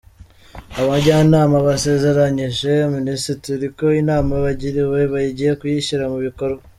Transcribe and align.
Abajyanama 0.81 1.57
basezeranyije 1.67 2.71
Minisitiri 2.95 3.65
ko 3.77 3.85
inama 4.01 4.33
bagiriwe 4.45 4.99
bagiye 5.13 5.51
kuyishyira 5.59 6.05
mu 6.13 6.19
bikorwa. 6.27 6.61